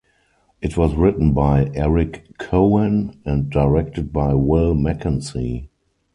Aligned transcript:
It 0.63 0.75
was 0.75 0.95
written 0.95 1.31
by 1.31 1.69
Eric 1.75 2.35
Cohen 2.39 3.19
and 3.23 3.51
directed 3.51 4.11
by 4.11 4.33
Will 4.33 4.73
Mackenzie. 4.73 5.69